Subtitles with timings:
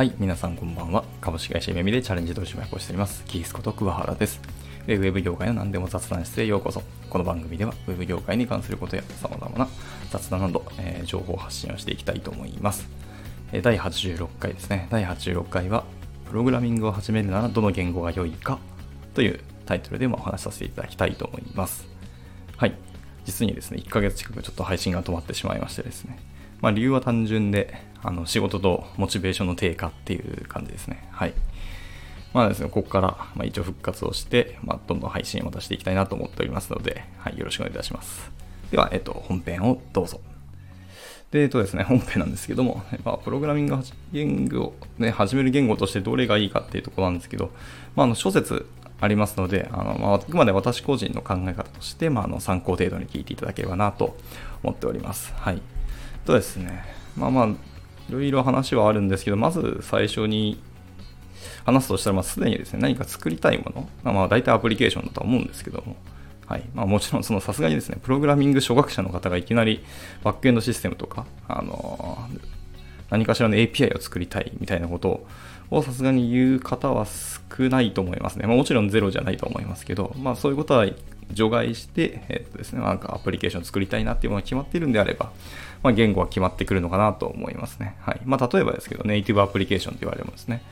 [0.00, 1.04] はい、皆さんこんばんは。
[1.20, 3.22] 株式会社めみでチャレンジ取締役をしております。
[3.26, 4.40] キースこと桑原です。
[4.86, 6.82] ウェブ業界の何でも雑談室へようこそ。
[7.10, 9.68] この番組では、ウェブ業界に関することや様々な
[10.08, 12.88] 雑談など、えー情報発信をしていきたいと思います。
[13.60, 14.88] 第86回ですね。
[14.88, 15.84] 第86回は、
[16.26, 18.58] プログラミングを始めるならどの言語が良いか
[19.12, 21.86] というタイトルでもお話しさせていただきたいと思います。
[22.56, 22.74] はい。
[23.26, 26.18] 実にですね、1ヶ月近くちょっと配信が止まってしまいましてですね。
[26.60, 31.08] まあ理由は単純で、あの仕事とモチベーションの低下っていう感じですね。
[31.10, 31.34] はい。
[32.32, 38.30] まあですね、ここから、まあ、一応復活をして、まあ、どんどん配信をまたしていきたいなと思っておりますので、はい、よろしくお願いいたします。
[38.70, 40.20] では、えっと、本編をどうぞ。
[41.32, 43.76] で、えっとですね、 本編なんですけども、まあ、プログラミング
[44.12, 47.50] 言語を、ね、始める言語としてどれがいいかっていうところなんですけど、
[47.96, 48.66] まあ、あの諸説
[49.00, 54.16] ありますので、あのまあ、あくまで私個人の考え方として、まあ、あの参考程度に聞いていただければなと
[54.62, 55.32] 思っております。
[55.36, 55.60] はい。
[56.24, 56.84] とですね、
[57.16, 57.56] まあまあ、い
[58.10, 60.60] ろいろ話はあるんですけど、まず最初に
[61.64, 65.96] 話すとしたら、まあ、すでにですね、何か作りたいもの、まあ、まあ大体アプリケーションだとは思うんですけども、
[66.46, 69.84] はいまあ、もちろん、そのさすがにですね、プログラミング初学者の方がいきなり
[70.24, 72.18] バックエンドシステムとか、あの
[73.10, 75.26] 何かしらの API を作りたいみたいなこと
[75.70, 78.46] をさすがに言う方は少ないと思いますね。
[78.46, 80.86] まあ、もちろんゼロじゃないと思いますけど、まあ、そういうことは
[81.32, 85.32] 除外して、えっとですね、なんかアプリケーション作りたいなっていうものが決まっているんであれば、
[85.82, 87.96] まあ、言語は決まってくるのかなと思いますね。
[88.00, 88.20] はい。
[88.24, 90.62] まあ、例えばですけど、ネイティブアプリケーションと言われるものですね。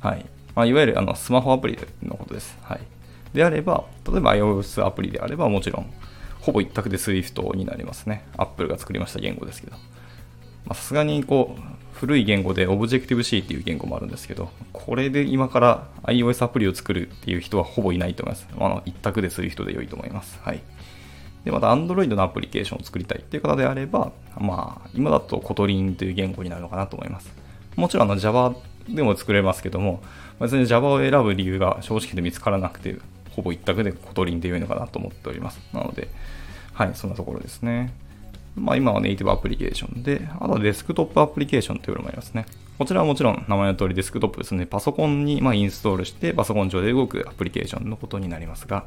[0.00, 0.24] はい。
[0.54, 2.56] まあ、いわゆるあのスマホアプリのことです。
[2.62, 2.80] はい。
[3.34, 5.92] であれば、例えば iOS アプリであれば、もちろん、
[6.40, 8.24] ほぼ一択で Swift になりますね。
[8.36, 9.76] Apple が作りました言語ですけど。
[10.68, 11.73] さすがにこう、
[12.04, 18.46] 古い言語で Objective-C っていう言語もあるんですけど、これで今から iOS アプリを作るっていう人はほぼいないと思います。
[18.58, 20.38] あの一択で Swift で良いと思います。
[20.42, 20.60] はい。
[21.46, 27.32] で、また Android のアプリケーションを作りたいっていう方であれば、まあ、今だと Kotlin という言語になるのかなと思います。
[27.76, 28.54] もちろんあの Java
[28.86, 30.02] でも作れますけども、
[30.40, 32.98] 別に Java を選ぶ理由が正直で見つからなくて、
[33.30, 35.58] ほぼ一択で Kotlin で良いのかなと思っております。
[35.72, 36.08] なので、
[36.74, 37.94] はい、そんなところですね。
[38.56, 42.46] まあ今はネイティブアプリケーションで、あとはデスクトップアプリケーションというのもありますね。
[42.78, 44.66] こちらはもちろん名前の通りデスクトップですね。
[44.66, 48.84] パソコンにまインストールしてパソコン上で動くアプリケーションのことになりますが、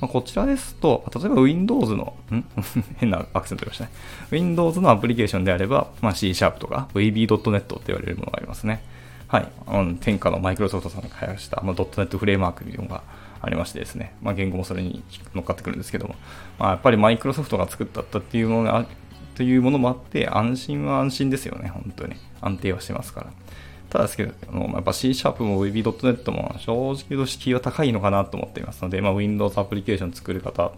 [0.00, 2.44] ま、こちらですと、例えば Windows の、ん？
[2.96, 3.90] 変なアクセントでましたね。
[4.30, 8.82] Windows のアプリケーションであれば、まあ、C シャープとか VB.net って言われるものがありますね。
[9.28, 9.48] はい。
[9.66, 13.02] あの天下のマイクロソフトさんが開発した、まあ、.NET フレームワークというのが
[13.42, 14.14] ありましてですね。
[14.22, 15.02] まあ、言語もそれに
[15.34, 16.14] 乗っかってくるんですけども、
[16.58, 18.86] まあ、やっぱりマイクロソフトが作ったっていうものが
[19.34, 22.16] というものもあって、安心は安心ですよね、本当に。
[22.40, 23.26] 安定はしてますから。
[23.88, 30.72] ただですけど、あのやっぱ C シャープも VB.net も正直言うと敷居は高いのかなと思っていますので、まあ、Windows アプリケーション作る方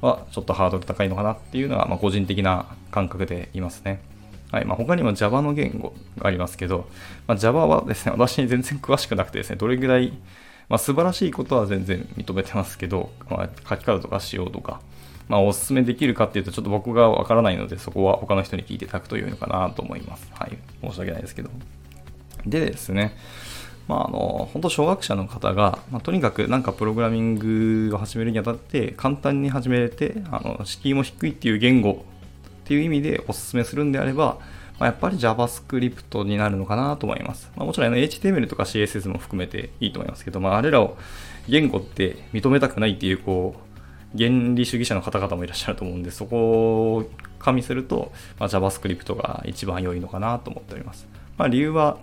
[0.00, 4.00] はちょっとハードル高いのかなっていうのが、まあ、個人的な感覚でいますね。
[4.50, 6.88] はいまあ、他にも Java の言語がありますけど、
[7.26, 10.12] まあ、Java はですね、私に全然詳しくなくてですね、どれぐらい、
[10.68, 14.80] まあ、素晴らしいことは全然認めてますけど、 まあ、書き方とか仕様とか、
[15.28, 20.30] まあ、お勧めできるかっていうと、ちょっと僕がわからないので、そこは他の人に聞いていただくというのかなと思います。
[20.34, 20.58] はい。
[20.82, 21.50] 申し訳ないですけど。
[22.46, 23.16] でですね、
[23.88, 32.04] まあ、あの、本当小学者の方が、まあ、とにかくなんかプログラミングを始めるにあたって、簡単に始めれて、あの、敷居も低いっていう言語
[32.64, 34.38] っていう意味でお勧めするんであれば、
[34.78, 37.50] まあ、やっぱり JavaScript になるのかなと思います。
[37.56, 40.96] まあ、もちろんあの HTML とか CSS も含めていいと思いますけど、まあ、あれらを
[41.48, 51.08] 言語って認めたくないっていう、こう、原理主義者の方々もいらっしゃると思うんで、そこを加味すると、まあ、JavaScript が一番良いのかなと思っております。
[51.38, 51.98] まあ、理由は、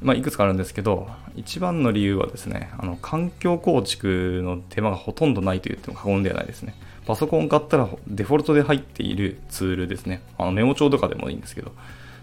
[0.00, 6.74] まあ、いくつかあるんですけど、一番の理由はですね、あの環境構築の手間がほとんどないと言っても過言ではないですね。
[7.06, 10.22] パソコン買ったらデフォルトで入っているツールですね。
[10.38, 11.72] あのメモ帳とかでもいいんですけど、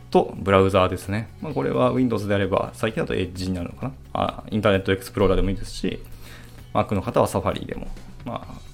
[0.09, 1.29] と、ブラウザーですね。
[1.41, 4.43] まあ、これは Windows であれば、最近だと Edge になるのかなあ。
[4.49, 5.99] インターネットエクスプローラーでもいいですし、
[6.73, 7.87] Mac の方は Safari でも、
[8.25, 8.69] まあ、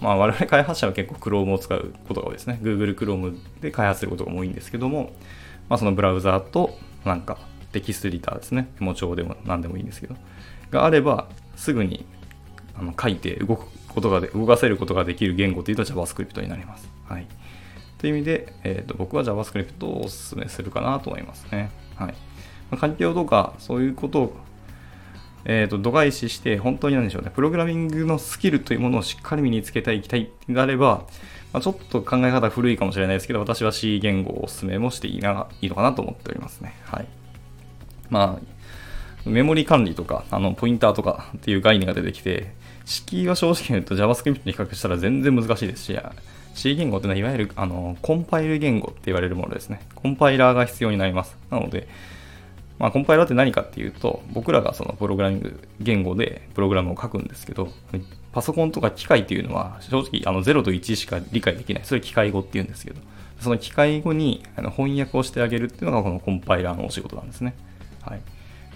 [0.00, 2.58] まあ、我々開発者は結構 Chrome を使うことが多いですね。
[2.62, 5.12] Google Chrome で開発することが多いんですけども、
[5.68, 7.38] まあ、そのブラウザーと、なんか、
[7.72, 8.68] テキストエディターですね。
[8.80, 10.16] メモ帳でも何でもいいんですけど、
[10.70, 12.04] があれば、すぐに
[12.74, 16.88] あの書いて動くことがで、動かせることができる言語というと JavaScript になります。
[17.08, 17.26] はい。
[17.98, 21.70] という意味で、えー、と僕は JavaScript をお勧めするかなと思いますね。
[21.96, 22.08] はい。
[22.08, 22.14] ま
[22.72, 24.36] あ、環境とか、そういうことを
[25.44, 31.06] えー、と度外視して、本当になんでしょうね、プログラミングのスキルというものをしっかり身につけていきたいであれば、
[31.52, 36.74] まあ、ちょっと考え方古いかもしれないですけど、私は C 言語をお勧めもしていいないいのかなと思っておりますね。
[36.84, 37.06] はい。
[38.10, 42.52] まあ、メモリ管理とか、あの、ポインターとかっていう概念が出てきて、
[42.84, 45.98] 敷居は正直言うと JavaScript に比較したら全然難しいですし、
[46.54, 49.80] C 言語ってのはいわゆるあのコンパイル言語って言われるものですね。
[49.94, 51.36] コンパイラーが必要になります。
[51.50, 51.88] なので、
[52.78, 57.72] まあ、コンパイラーって何かっていうと、僕らがそのプログラミング言語でプログラムを書くんですけど、
[58.32, 61.84] パソコンとか機械っていうのは正直あの0と1しか理解できない。
[61.84, 63.00] それ機械語っていうんですけど、
[63.40, 64.42] その機械語に
[64.76, 67.54] 翻訳をしてあげるっていうのがこのコンパイラーのお仕事なんですね。
[68.02, 68.20] はい。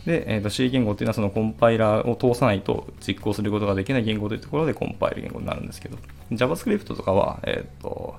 [0.07, 5.97] で、えー、と C 言語っていうのはそのコンパイラーを通さないと実行することができない言語というところでコンパイル言語になるんですけど、
[6.31, 8.17] JavaScript とかは、えっ、ー、と、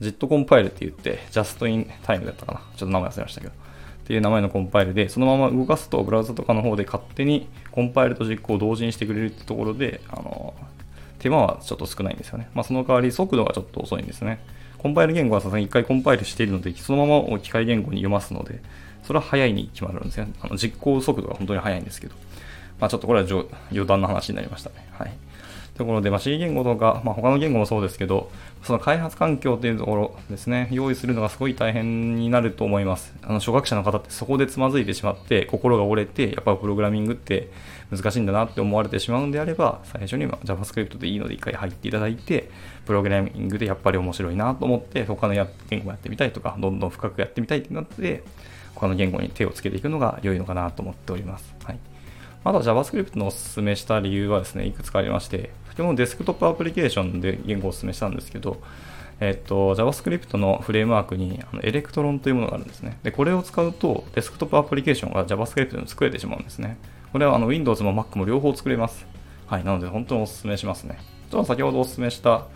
[0.00, 2.60] JIT コンパイルって言って、Just in Time だったかな。
[2.76, 3.52] ちょっと名前忘れましたけど。
[3.52, 3.56] っ
[4.06, 10.54] ていう名前のコンパイルで、そのまま動かすとブラウザとかの方で勝手にコンパイルと実行を同時にしてくれるってところで、あの、
[11.18, 12.48] 手間はちょっと少ないんですよね。
[12.54, 14.40] まあ、その代わり速度がちょっと遅いんですね。
[14.78, 18.62] コンパイル言語はさすがに一回コンパイルしているので、そのまま機械言語に読ますので、
[19.02, 20.26] それは早いに決まるんですよ。
[20.42, 22.14] あの実行速度が本当に速いんですけど。
[22.80, 23.26] まあ、ちょっとこれは
[23.72, 24.86] 余談の話になりましたね。
[24.92, 25.12] はい。
[25.76, 28.30] ところで、まあ、C 言語とか、まあ、他の言語もそうですけど、
[28.64, 33.14] その開発環境っていうところですね、用意するのがすごい大変になると思います。
[33.22, 37.48] あの初学者の方ってそこでつまずいてしまって、心が折れて、やっぱプログラミングって
[37.92, 42.50] 難しいんだなって思われてしまうんであれば、最初に JavaScript でいいので一回入っていただいて、
[42.84, 48.24] プログラミングでやっぱり面白いなと思って、他の言語やってみたいとか、どんどん深くやってみたいってなって、
[48.78, 51.54] 他の言語に手をつけていくのが良いのかなと思っております。
[51.64, 51.78] はい。
[52.44, 58.60] あと JavaScript のおすすめした理由はですね、いくつかありまして、基本デスクトップアプリケーションで言語をお勧めしたんですけど、
[59.20, 62.98] えっと、JavaScript のフレームワークにあの Electron というものがあるんですね。
[63.02, 66.78] で、これを使うとデスクトップアプリケーションが JavaScript で作れてしまうんですね。
[67.12, 69.06] これはあの Windows も Mac も両方作れます。
[69.46, 71.17] はい、なので本当にお勧めしますね。
[71.28, 72.46] とは先ほどお勧めした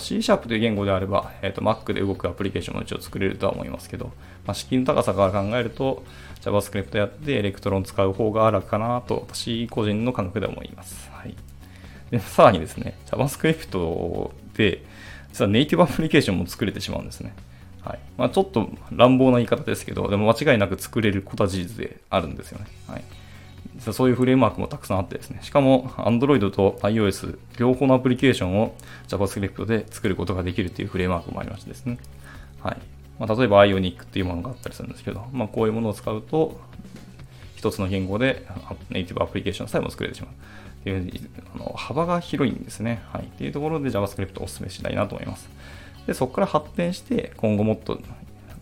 [0.00, 4.06] C シャープという言語であれば、えーと、Mac で動くアプリケーションも一応作れるとは思いますけど、
[4.46, 6.04] まあ、敷居の高さから考えると
[6.42, 11.10] JavaScript やって Electron 使う方が楽かなと私個人の感覚で思います。
[11.12, 11.34] はい
[12.10, 14.82] でさらにですね、JavaScript で、
[15.30, 17.34] 実はネイティブアプリケーションも作れてしまうんですね。
[17.82, 22.66] はいまあ、ちょっと乱暴な言い方ですけど、でも間違いなく作れることは事実であるんですよね。
[22.86, 23.04] はい、
[23.76, 28.74] 実はそういうフレームワークもたくさんあってですね、しかも Android と iOS 両方のアプリケーションを
[29.08, 31.98] JavaScript で作ることができるというフレームワークもありましてですね。
[32.62, 32.78] はい
[33.18, 36.60] まあ、例えば Ionic っていうものがあったりするんですけど、まあ、こういうものを使うと、
[37.56, 38.46] 一つの言語で
[38.90, 40.30] ネイティブアプリケーションさえも作れてしまう。
[40.80, 43.02] っていうあの幅が広いんですね。
[43.12, 43.24] はい。
[43.24, 45.48] っていうところで JavaScript をお勧めしたいなと思います。
[46.06, 48.00] で、そこから発展して、今後もっと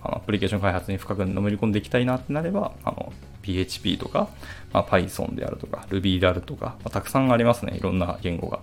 [0.07, 3.13] あのアプリケーション開発に深くのめり込んでいきたいなってなれば、あの
[3.43, 4.29] PHP とか、
[4.73, 7.77] まあ、Python であるとか、Ruby であるとか、まあ、たくさんありますね。
[7.77, 8.61] いろんな言語が。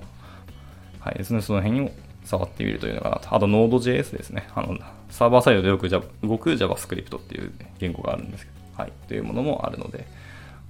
[1.00, 1.16] はい。
[1.16, 1.92] ですね、その辺を
[2.24, 3.34] 触ってみるというのかなと。
[3.36, 4.48] あと Node.js ですね。
[4.56, 4.78] あの、
[5.10, 6.00] サーバーサイドでよく動
[6.38, 8.94] く JavaScript っていう言語があるんですけど、はい。
[9.08, 10.06] というものもあるので、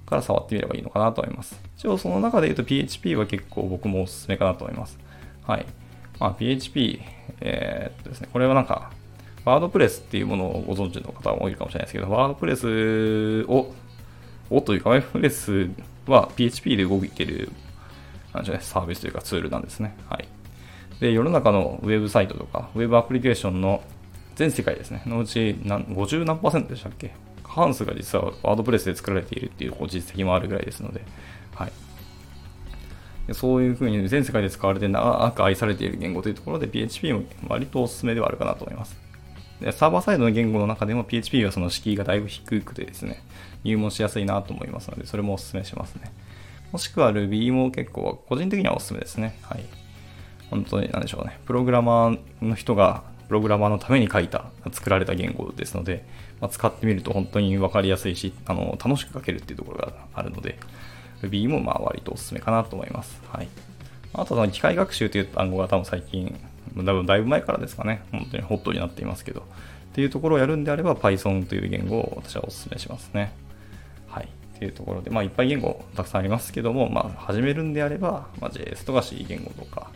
[0.06, 1.60] から触ってみればいいのかなと思います。
[1.76, 4.98] 一応その中で言うと PHP は結構僕もおすすめかなと思います。
[5.46, 5.66] はい。
[6.18, 7.00] まあ、PHP、
[7.40, 8.92] えー、っとですね、これはなんか、
[9.44, 13.72] ワードプレスっていうものをご存知の方も多いかもしれないですけど、ワードプレスを、
[14.50, 15.68] をというか、ワードプレス
[16.06, 17.50] は PHP で動いてる、
[18.32, 19.96] なんでしょうね、サービスというかツールなんですね。
[20.08, 20.28] はい。
[21.00, 23.82] で、世の中のウェブサイトとか、ウェブアプリケーションの
[24.36, 27.12] 全世界ですね、のうち何50何パーセントでしたっけ？
[27.42, 31.02] 過半数が実はワードプレスで作られているっていう実績もあるぐらいですので、
[31.54, 31.72] はい。
[33.32, 39.03] そういうふうに全世界で使われて長く愛されている言語というところで PHP も割とおすすめではあるかなと思います。
[39.60, 43.22] でサーバーサイドの言語の中でも PHP はその敷居がだいぶ低くてですね、
[43.62, 46.12] 入門しやすいなと思いますので、それもおすすめしますね。
[46.72, 49.38] もしくは Ruby も結構個人的にはおすすめですね。
[49.42, 49.64] はい。
[50.50, 51.38] 本当に何でしょうね。
[51.46, 56.04] プログラマーの人がプログラマーのために書いた、作られた言語ですので、
[56.40, 60.58] まあ、使ってみると本当に分かりやすいし、あの楽しく書けるっていうところがあるので、
[61.22, 63.20] Ruby もまあ割とおすすめかなと思います。
[63.28, 63.48] はい。
[64.12, 66.38] あとは機械学習という単語が多分最近、
[66.82, 69.44] だいぶ前からですかね、本当にホットになっていますけど、っ
[69.94, 73.32] ていうところをやるんであれば Python という言語を私はお勧めしますね。
[74.08, 74.24] はい。
[74.24, 79.90] っていうところで、まあいっぱい言語たくさんありますけども、まあ始めるんであれば、まあ、JS とか C 言語とか、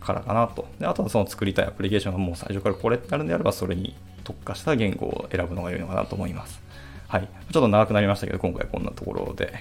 [0.00, 0.66] からかなと。
[0.78, 6.60] であとはその作りたいアプリケーションがもう最初からこれってあるんであれば、それに特化した言語を選ぶのが良いのかなと思います。
[7.08, 7.28] はい。
[7.52, 9.54] ちょっと長くなりましたけど、今回こんなところで終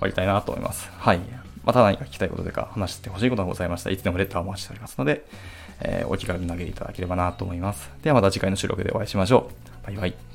[0.00, 0.90] わりたいなと思います。
[0.96, 1.20] はい。
[1.64, 5.24] また何か聞きたいこととか話してほしいことがございましたらいつでもレターをお待ちしておりますので、
[5.80, 7.90] えー、お気軽に投げていただければなと思います。
[8.02, 9.50] ではまた次回の収録でお会いしましょ
[9.84, 9.86] う。
[9.86, 10.29] バイバイ。